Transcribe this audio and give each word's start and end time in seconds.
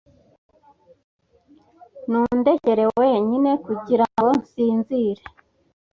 Nundekere 2.09 2.85
wenyine 2.99 3.51
kugirango 3.65 4.29
nsinzire. 4.41 5.23